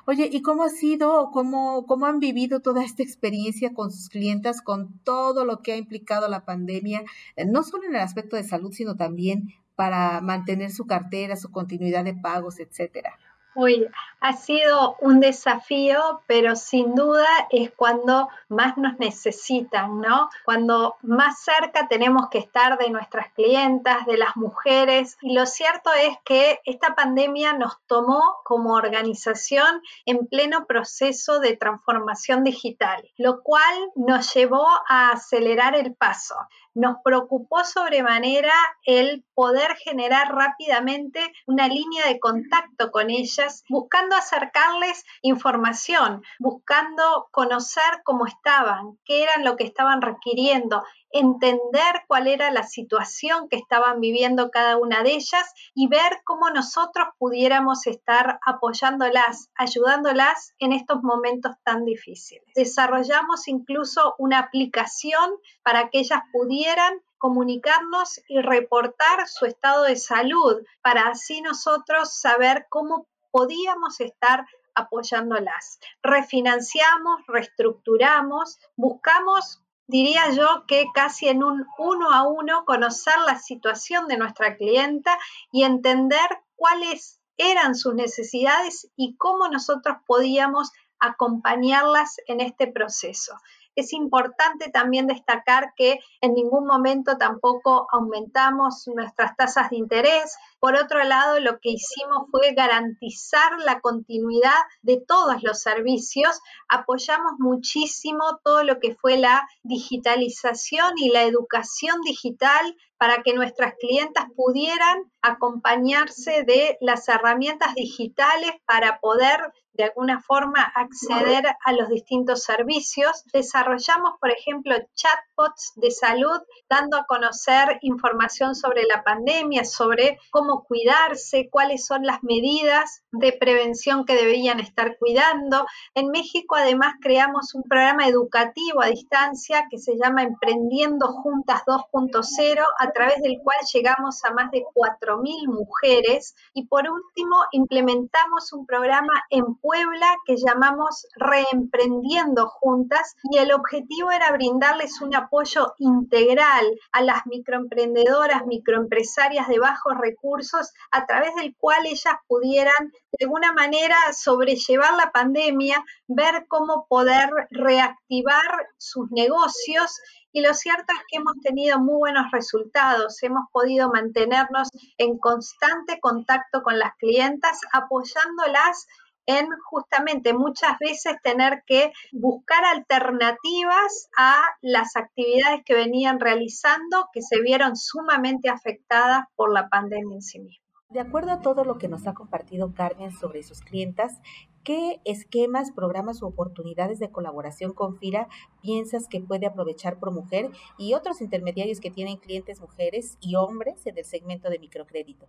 Oye, 0.06 0.28
¿y 0.30 0.42
cómo 0.42 0.64
ha 0.64 0.68
sido, 0.68 1.30
cómo, 1.32 1.86
cómo 1.86 2.06
han 2.06 2.18
vivido 2.18 2.60
toda 2.60 2.84
esta 2.84 3.02
experiencia 3.02 3.72
con 3.74 3.90
sus 3.90 4.08
clientas, 4.08 4.62
con 4.62 4.98
todo 5.00 5.44
lo 5.44 5.62
que 5.62 5.72
ha 5.72 5.76
implicado 5.76 6.28
la 6.28 6.44
pandemia, 6.44 7.02
eh, 7.36 7.44
no 7.44 7.62
solo 7.62 7.84
en 7.84 7.94
el 7.94 8.00
aspecto 8.00 8.36
de 8.36 8.44
salud, 8.44 8.72
sino 8.72 8.96
también 8.96 9.54
para 9.74 10.20
mantener 10.20 10.70
su 10.70 10.86
cartera, 10.86 11.36
su 11.36 11.50
continuidad 11.50 12.04
de 12.04 12.14
pagos, 12.14 12.60
etcétera? 12.60 13.18
Uy, 13.54 13.86
ha 14.20 14.32
sido 14.32 14.96
un 15.00 15.20
desafío, 15.20 16.22
pero 16.26 16.56
sin 16.56 16.94
duda 16.94 17.26
es 17.50 17.70
cuando 17.72 18.28
más 18.48 18.78
nos 18.78 18.98
necesitan, 18.98 20.00
¿no? 20.00 20.30
Cuando 20.44 20.96
más 21.02 21.42
cerca 21.42 21.86
tenemos 21.88 22.30
que 22.30 22.38
estar 22.38 22.78
de 22.78 22.88
nuestras 22.88 23.30
clientas, 23.32 24.06
de 24.06 24.16
las 24.16 24.36
mujeres. 24.36 25.18
Y 25.20 25.34
lo 25.34 25.44
cierto 25.44 25.90
es 25.92 26.16
que 26.24 26.60
esta 26.64 26.94
pandemia 26.94 27.52
nos 27.52 27.78
tomó 27.86 28.22
como 28.44 28.74
organización 28.74 29.82
en 30.06 30.26
pleno 30.26 30.66
proceso 30.66 31.40
de 31.40 31.56
transformación 31.56 32.44
digital, 32.44 33.06
lo 33.18 33.42
cual 33.42 33.74
nos 33.96 34.32
llevó 34.32 34.66
a 34.88 35.10
acelerar 35.10 35.74
el 35.74 35.94
paso 35.94 36.36
nos 36.74 36.96
preocupó 37.04 37.64
sobremanera 37.64 38.54
el 38.84 39.24
poder 39.34 39.76
generar 39.76 40.34
rápidamente 40.34 41.20
una 41.46 41.68
línea 41.68 42.06
de 42.06 42.18
contacto 42.18 42.90
con 42.90 43.10
ellas, 43.10 43.64
buscando 43.68 44.16
acercarles 44.16 45.04
información, 45.22 46.22
buscando 46.38 47.28
conocer 47.30 48.02
cómo 48.04 48.26
estaban, 48.26 48.98
qué 49.04 49.22
eran 49.22 49.44
lo 49.44 49.56
que 49.56 49.64
estaban 49.64 50.02
requiriendo, 50.02 50.82
entender 51.12 52.02
cuál 52.08 52.26
era 52.26 52.50
la 52.50 52.62
situación 52.62 53.48
que 53.48 53.56
estaban 53.56 54.00
viviendo 54.00 54.50
cada 54.50 54.76
una 54.76 55.02
de 55.02 55.12
ellas 55.12 55.52
y 55.74 55.88
ver 55.88 56.22
cómo 56.24 56.50
nosotros 56.50 57.08
pudiéramos 57.18 57.86
estar 57.86 58.38
apoyándolas, 58.44 59.50
ayudándolas 59.54 60.54
en 60.58 60.72
estos 60.72 61.02
momentos 61.02 61.54
tan 61.64 61.84
difíciles. 61.84 62.44
Desarrollamos 62.54 63.48
incluso 63.48 64.14
una 64.18 64.38
aplicación 64.38 65.32
para 65.62 65.90
que 65.90 66.00
ellas 66.00 66.22
pudieran 66.32 67.00
comunicarnos 67.18 68.20
y 68.26 68.40
reportar 68.40 69.28
su 69.28 69.46
estado 69.46 69.84
de 69.84 69.96
salud 69.96 70.62
para 70.82 71.08
así 71.08 71.40
nosotros 71.40 72.12
saber 72.12 72.66
cómo 72.68 73.06
podíamos 73.30 74.00
estar 74.00 74.44
apoyándolas. 74.74 75.78
Refinanciamos, 76.02 77.20
reestructuramos, 77.28 78.58
buscamos 78.76 79.61
diría 79.86 80.30
yo 80.30 80.64
que 80.66 80.86
casi 80.94 81.28
en 81.28 81.42
un 81.42 81.66
uno 81.78 82.12
a 82.12 82.22
uno 82.28 82.64
conocer 82.64 83.18
la 83.26 83.38
situación 83.38 84.08
de 84.08 84.16
nuestra 84.16 84.56
clienta 84.56 85.18
y 85.50 85.64
entender 85.64 86.28
cuáles 86.56 87.20
eran 87.36 87.74
sus 87.74 87.94
necesidades 87.94 88.88
y 88.96 89.16
cómo 89.16 89.48
nosotros 89.48 89.96
podíamos 90.06 90.70
acompañarlas 90.98 92.16
en 92.26 92.40
este 92.40 92.68
proceso. 92.68 93.34
Es 93.74 93.92
importante 93.92 94.70
también 94.70 95.06
destacar 95.06 95.72
que 95.76 95.98
en 96.20 96.34
ningún 96.34 96.66
momento 96.66 97.16
tampoco 97.16 97.86
aumentamos 97.90 98.86
nuestras 98.94 99.34
tasas 99.36 99.70
de 99.70 99.76
interés. 99.76 100.36
Por 100.60 100.76
otro 100.76 101.02
lado, 101.04 101.40
lo 101.40 101.58
que 101.58 101.70
hicimos 101.70 102.28
fue 102.30 102.52
garantizar 102.54 103.58
la 103.60 103.80
continuidad 103.80 104.60
de 104.82 105.02
todos 105.06 105.42
los 105.42 105.60
servicios. 105.60 106.40
Apoyamos 106.68 107.32
muchísimo 107.38 108.40
todo 108.44 108.62
lo 108.62 108.78
que 108.78 108.94
fue 108.94 109.16
la 109.16 109.48
digitalización 109.62 110.92
y 110.96 111.08
la 111.08 111.22
educación 111.22 112.00
digital 112.02 112.76
para 112.98 113.22
que 113.22 113.34
nuestras 113.34 113.74
clientas 113.80 114.26
pudieran 114.36 115.10
acompañarse 115.22 116.44
de 116.44 116.78
las 116.80 117.08
herramientas 117.08 117.74
digitales 117.74 118.52
para 118.64 119.00
poder 119.00 119.40
de 119.74 119.84
alguna 119.84 120.20
forma 120.20 120.62
acceder 120.62 121.44
a 121.64 121.72
los 121.72 121.88
distintos 121.88 122.42
servicios. 122.42 123.24
Desarrollamos, 123.32 124.14
por 124.20 124.30
ejemplo, 124.30 124.74
chatbots 124.94 125.72
de 125.76 125.90
salud, 125.90 126.40
dando 126.68 126.96
a 126.96 127.06
conocer 127.06 127.78
información 127.82 128.54
sobre 128.54 128.82
la 128.84 129.02
pandemia, 129.02 129.64
sobre 129.64 130.18
cómo 130.30 130.64
cuidarse, 130.64 131.48
cuáles 131.50 131.86
son 131.86 132.04
las 132.04 132.22
medidas 132.22 133.02
de 133.12 133.32
prevención 133.32 134.04
que 134.04 134.14
deberían 134.14 134.60
estar 134.60 134.96
cuidando. 134.98 135.66
En 135.94 136.08
México, 136.08 136.56
además, 136.56 136.94
creamos 137.00 137.54
un 137.54 137.62
programa 137.62 138.06
educativo 138.06 138.82
a 138.82 138.86
distancia 138.86 139.66
que 139.70 139.78
se 139.78 139.96
llama 139.96 140.22
Emprendiendo 140.22 141.08
Juntas 141.08 141.62
2.0, 141.66 142.64
a 142.78 142.92
través 142.92 143.20
del 143.22 143.38
cual 143.42 143.58
llegamos 143.72 144.24
a 144.24 144.32
más 144.32 144.50
de 144.50 144.64
4.000 144.74 145.46
mujeres. 145.46 146.34
Y 146.54 146.66
por 146.66 146.88
último, 146.88 147.36
implementamos 147.52 148.52
un 148.52 148.66
programa 148.66 149.12
en 149.30 149.44
Puebla 149.62 150.16
que 150.26 150.36
llamamos 150.36 151.06
Reemprendiendo 151.14 152.48
Juntas 152.48 153.14
y 153.30 153.38
el 153.38 153.52
objetivo 153.52 154.10
era 154.10 154.32
brindarles 154.32 155.00
un 155.00 155.14
apoyo 155.14 155.74
integral 155.78 156.66
a 156.90 157.00
las 157.00 157.24
microemprendedoras, 157.26 158.44
microempresarias 158.44 159.46
de 159.46 159.60
bajos 159.60 159.94
recursos 160.00 160.72
a 160.90 161.06
través 161.06 161.34
del 161.36 161.54
cual 161.56 161.86
ellas 161.86 162.16
pudieran 162.26 162.90
de 163.12 163.24
alguna 163.24 163.52
manera 163.52 163.96
sobrellevar 164.12 164.94
la 164.94 165.12
pandemia, 165.12 165.84
ver 166.08 166.46
cómo 166.48 166.86
poder 166.88 167.30
reactivar 167.50 168.68
sus 168.78 169.10
negocios. 169.12 170.00
Y 170.32 170.40
lo 170.40 170.54
cierto 170.54 170.86
es 170.94 171.04
que 171.08 171.18
hemos 171.18 171.34
tenido 171.42 171.78
muy 171.78 171.98
buenos 171.98 172.30
resultados, 172.32 173.22
hemos 173.22 173.44
podido 173.52 173.90
mantenernos 173.90 174.70
en 174.96 175.18
constante 175.18 176.00
contacto 176.00 176.62
con 176.62 176.78
las 176.78 176.96
clientas, 176.96 177.60
apoyándolas 177.72 178.86
en 179.26 179.46
justamente 179.70 180.32
muchas 180.32 180.78
veces 180.78 181.16
tener 181.22 181.62
que 181.66 181.92
buscar 182.12 182.64
alternativas 182.64 184.08
a 184.16 184.42
las 184.60 184.96
actividades 184.96 185.62
que 185.64 185.74
venían 185.74 186.20
realizando 186.20 187.08
que 187.12 187.22
se 187.22 187.40
vieron 187.40 187.76
sumamente 187.76 188.48
afectadas 188.48 189.24
por 189.36 189.52
la 189.52 189.68
pandemia 189.68 190.16
en 190.16 190.22
sí 190.22 190.40
misma. 190.40 190.62
De 190.90 191.00
acuerdo 191.00 191.32
a 191.32 191.40
todo 191.40 191.64
lo 191.64 191.78
que 191.78 191.88
nos 191.88 192.06
ha 192.06 192.12
compartido 192.12 192.74
Carmen 192.74 193.12
sobre 193.12 193.42
sus 193.42 193.62
clientas, 193.62 194.20
¿qué 194.64 195.00
esquemas, 195.04 195.72
programas 195.72 196.22
u 196.22 196.26
oportunidades 196.26 196.98
de 196.98 197.10
colaboración 197.10 197.72
con 197.72 197.98
FIRA 197.98 198.28
piensas 198.60 199.08
que 199.08 199.20
puede 199.20 199.46
aprovechar 199.46 199.98
ProMujer 199.98 200.50
y 200.78 200.94
otros 200.94 201.20
intermediarios 201.20 201.80
que 201.80 201.90
tienen 201.90 202.16
clientes 202.16 202.60
mujeres 202.60 203.18
y 203.20 203.34
hombres 203.36 203.86
en 203.86 203.98
el 203.98 204.04
segmento 204.04 204.50
de 204.50 204.58
microcrédito? 204.58 205.28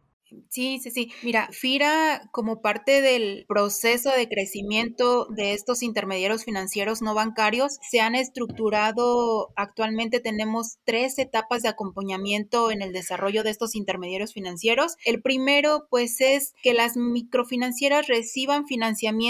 Sí, 0.50 0.80
sí, 0.80 0.90
sí. 0.90 1.12
Mira, 1.22 1.50
FIRA, 1.52 2.30
como 2.32 2.62
parte 2.62 3.02
del 3.02 3.46
proceso 3.48 4.10
de 4.10 4.28
crecimiento 4.28 5.26
de 5.26 5.54
estos 5.54 5.84
intermediarios 5.84 6.44
financieros 6.44 7.02
no 7.02 7.14
bancarios, 7.14 7.78
se 7.90 8.00
han 8.00 8.16
estructurado, 8.16 9.52
actualmente 9.56 10.20
tenemos 10.20 10.78
tres 10.86 11.20
etapas 11.20 11.62
de 11.62 11.70
acompañamiento 11.70 12.72
en 12.72 12.82
el 12.82 12.94
desarrollo 12.94 13.44
de 13.44 13.52
estos 13.52 13.76
intermediarios 13.76 14.34
financieros. 14.34 14.96
El 15.06 15.22
primero, 15.22 15.88
pues, 15.90 16.20
es 16.22 16.54
que 16.64 16.74
las 16.74 16.98
microfinancieras 16.98 18.08
reciban 18.08 18.66
financiamiento 18.66 19.23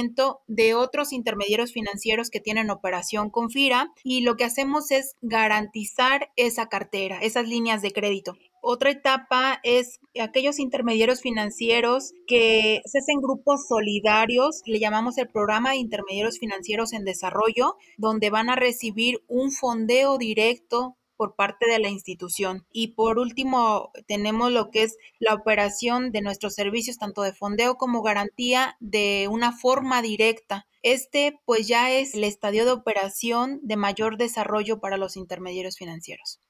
de 0.47 0.73
otros 0.73 1.13
intermediarios 1.13 1.71
financieros 1.71 2.29
que 2.29 2.39
tienen 2.39 2.69
operación 2.69 3.29
con 3.29 3.49
FIRA 3.49 3.91
y 4.03 4.21
lo 4.21 4.36
que 4.36 4.43
hacemos 4.43 4.91
es 4.91 5.15
garantizar 5.21 6.32
esa 6.36 6.67
cartera, 6.67 7.19
esas 7.21 7.47
líneas 7.47 7.82
de 7.82 7.91
crédito. 7.91 8.36
Otra 8.62 8.91
etapa 8.91 9.60
es 9.63 9.99
aquellos 10.19 10.58
intermediarios 10.58 11.21
financieros 11.21 12.13
que 12.27 12.82
se 12.86 12.99
hacen 12.99 13.19
grupos 13.21 13.67
solidarios, 13.67 14.62
le 14.65 14.79
llamamos 14.79 15.17
el 15.17 15.27
programa 15.27 15.71
de 15.71 15.77
intermediarios 15.77 16.39
financieros 16.39 16.93
en 16.93 17.03
desarrollo, 17.03 17.75
donde 17.97 18.29
van 18.29 18.49
a 18.49 18.56
recibir 18.56 19.21
un 19.27 19.51
fondeo 19.51 20.17
directo 20.17 20.95
por 21.23 21.36
parte 21.36 21.69
de 21.69 21.79
la 21.79 21.88
institución. 21.88 22.65
Y 22.73 22.95
por 22.95 23.17
último, 23.17 23.91
tenemos 24.07 24.51
lo 24.51 24.71
que 24.71 24.83
es 24.83 24.97
la 25.19 25.33
operación 25.33 26.12
de 26.12 26.21
nuestros 26.21 26.53
servicios, 26.53 26.97
tanto 26.97 27.21
de 27.21 27.31
fondeo 27.31 27.75
como 27.75 28.01
garantía, 28.01 28.75
de 28.81 29.29
una 29.31 29.53
forma 29.53 30.01
directa. 30.01 30.67
Este 30.81 31.39
pues 31.45 31.65
ya 31.65 31.93
es 31.93 32.13
el 32.13 32.25
estadio 32.25 32.65
de 32.65 32.73
operación 32.73 33.62
de 33.63 33.77
mayor 33.77 34.17
desarrollo 34.17 34.81
para 34.81 34.97
los 34.97 35.15
intermediarios 35.15 35.77
financieros. 35.77 36.41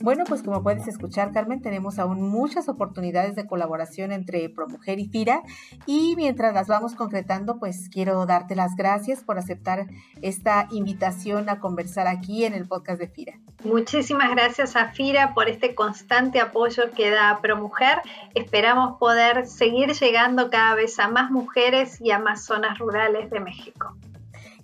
Bueno, 0.00 0.22
pues 0.28 0.44
como 0.44 0.62
puedes 0.62 0.86
escuchar, 0.86 1.32
Carmen, 1.32 1.60
tenemos 1.60 1.98
aún 1.98 2.22
muchas 2.22 2.68
oportunidades 2.68 3.34
de 3.34 3.48
colaboración 3.48 4.12
entre 4.12 4.48
ProMujer 4.48 5.00
y 5.00 5.08
FIRA 5.08 5.42
y 5.86 6.14
mientras 6.16 6.54
las 6.54 6.68
vamos 6.68 6.94
concretando, 6.94 7.58
pues 7.58 7.88
quiero 7.92 8.24
darte 8.24 8.54
las 8.54 8.76
gracias 8.76 9.24
por 9.24 9.38
aceptar 9.38 9.86
esta 10.22 10.68
invitación 10.70 11.48
a 11.48 11.58
conversar 11.58 12.06
aquí 12.06 12.44
en 12.44 12.54
el 12.54 12.68
podcast 12.68 13.00
de 13.00 13.08
FIRA. 13.08 13.40
Muchísimas 13.64 14.30
gracias 14.30 14.76
a 14.76 14.92
FIRA 14.92 15.34
por 15.34 15.48
este 15.48 15.74
constante 15.74 16.40
apoyo 16.40 16.92
que 16.94 17.10
da 17.10 17.40
ProMujer. 17.42 17.98
Esperamos 18.36 18.98
poder 18.98 19.48
seguir 19.48 19.94
llegando 19.94 20.48
cada 20.48 20.76
vez 20.76 20.96
a 21.00 21.08
más 21.08 21.32
mujeres 21.32 22.00
y 22.00 22.12
a 22.12 22.20
más 22.20 22.44
zonas 22.44 22.78
rurales 22.78 23.30
de 23.30 23.40
México. 23.40 23.96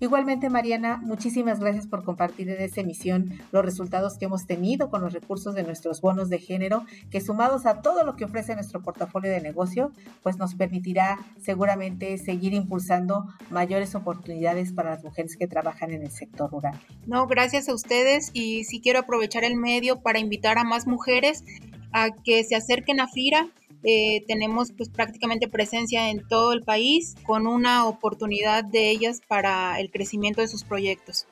Igualmente, 0.05 0.51
Mariana, 0.51 0.99
muchísimas 0.99 1.61
gracias 1.61 1.87
por 1.87 2.05
compartir 2.05 2.51
en 2.51 2.61
esta 2.61 2.83
emisión 2.83 3.41
los 3.53 3.65
resultados 3.65 4.19
que 4.19 4.27
hemos 4.27 4.47
tenido 4.47 4.91
con 4.91 5.01
los 5.01 5.15
recursos 5.15 5.55
de 5.55 5.63
nuestros 5.63 6.03
bonos 6.03 6.29
de 6.29 6.39
género, 6.39 6.85
que 7.11 7.23
sumados 7.23 7.65
a 7.65 7.81
todo 7.81 8.05
lo 8.05 8.15
que 8.15 8.27
ofrece 8.27 8.55
nuestro 8.55 8.83
portafolio 8.83 9.31
de 9.31 9.41
negocio, 9.41 9.93
pues 10.23 10.37
nos 10.37 10.57
permitirá 10.57 11.21
seguramente 11.41 12.19
seguir 12.19 12.53
impulsando 12.53 13.25
mayores 13.49 13.95
oportunidades 13.95 14.75
para 14.75 14.91
las 14.91 15.03
mujeres 15.03 15.39
que 15.39 15.47
trabajan 15.47 15.91
en 15.91 16.03
el 16.03 16.11
sector 16.11 16.51
rural. 16.51 16.79
No, 17.07 17.27
gracias 17.27 17.71
a 17.71 17.75
ustedes 17.75 18.31
y 18.35 18.65
sí 18.65 18.83
quiero 18.83 18.99
aprovechar 18.99 19.43
el 19.43 19.57
medio 19.57 20.03
para 20.03 20.19
invitar 20.19 20.59
a 20.59 20.65
más 20.65 20.87
mujeres 20.87 21.45
a 21.93 22.11
que 22.11 22.45
se 22.45 22.57
acerquen 22.57 23.01
a 23.01 23.09
FIRA 23.09 23.49
eh, 23.85 24.25
tenemos 24.27 24.73
pues 24.73 24.89
prácticamente 24.89 25.49
presencia 25.49 26.11
en 26.11 26.27
todo 26.27 26.53
el 26.53 26.63
país 26.63 27.15
con 27.25 27.47
una 27.47 27.87
oportunidad 27.87 28.65
de 28.65 28.91
ellas 28.91 29.21
para 29.29 29.79
el 29.79 29.91
crecimiento 29.91 30.41
de 30.41 30.49
sus 30.49 30.65
proyectos. 30.65 31.27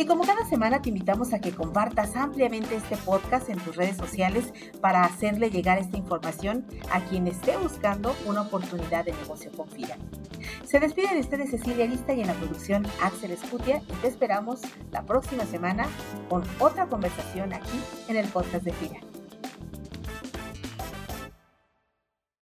Y 0.00 0.06
como 0.06 0.24
cada 0.24 0.46
semana 0.46 0.80
te 0.80 0.88
invitamos 0.88 1.34
a 1.34 1.40
que 1.42 1.52
compartas 1.52 2.16
ampliamente 2.16 2.74
este 2.74 2.96
podcast 2.96 3.50
en 3.50 3.58
tus 3.58 3.76
redes 3.76 3.98
sociales 3.98 4.50
para 4.80 5.04
hacerle 5.04 5.50
llegar 5.50 5.76
esta 5.78 5.98
información 5.98 6.64
a 6.90 7.04
quien 7.04 7.26
esté 7.26 7.54
buscando 7.58 8.16
una 8.24 8.40
oportunidad 8.40 9.04
de 9.04 9.12
negocio 9.12 9.52
con 9.54 9.68
FIRA. 9.68 9.98
Se 10.64 10.80
despide 10.80 11.12
de 11.12 11.20
ustedes 11.20 11.50
Cecilia 11.50 11.84
Lista 11.84 12.14
y 12.14 12.22
en 12.22 12.28
la 12.28 12.32
producción 12.32 12.86
Axel 13.02 13.32
Escutia 13.32 13.82
y 13.90 13.92
te 14.00 14.08
esperamos 14.08 14.62
la 14.90 15.04
próxima 15.04 15.44
semana 15.44 15.86
con 16.30 16.44
otra 16.60 16.86
conversación 16.86 17.52
aquí 17.52 17.78
en 18.08 18.16
el 18.16 18.26
podcast 18.28 18.64
de 18.64 18.72
FIRA. 18.72 19.19